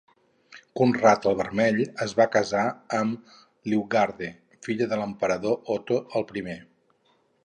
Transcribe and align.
Conrad 0.79 1.25
el 1.31 1.35
Vermell 1.41 1.81
es 2.05 2.15
va 2.19 2.25
casar 2.35 2.63
amb 2.99 3.35
Liutgarde, 3.73 4.31
filla 4.69 4.87
de 4.95 4.99
l'emperador 5.03 5.73
Otó 5.77 6.01
el 6.21 6.27
Primer. 6.33 6.57